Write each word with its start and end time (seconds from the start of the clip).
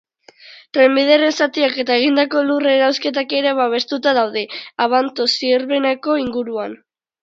Trenbidearen 0.77 1.35
zatiak 1.45 1.77
eta 1.83 1.99
egindako 2.01 2.43
lur-erauzketak 2.49 3.37
ere 3.43 3.55
babestuta 3.63 4.17
daude, 4.23 4.47
Abanto-Zierbenako 4.91 6.23
inguruan. 6.29 6.81